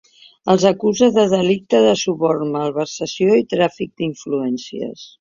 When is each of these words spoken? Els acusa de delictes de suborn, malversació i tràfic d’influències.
Els 0.53 0.63
acusa 0.69 1.09
de 1.17 1.25
delictes 1.35 1.85
de 1.89 1.93
suborn, 2.05 2.49
malversació 2.57 3.39
i 3.45 3.49
tràfic 3.55 3.97
d’influències. 4.03 5.09